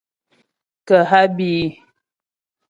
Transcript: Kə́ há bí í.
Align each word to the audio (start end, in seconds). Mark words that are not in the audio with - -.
Kə́ 0.87 1.01
há 1.09 1.19
bí 1.35 1.47
í. 1.63 1.65